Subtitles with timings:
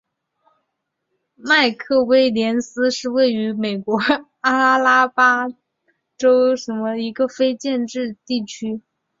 [1.35, 3.99] 麦克威廉斯是位于美国
[4.39, 5.55] 阿拉巴马
[6.17, 8.81] 州威尔科克斯县的一个非建制地区。